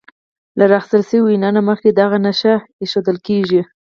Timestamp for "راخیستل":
0.71-1.01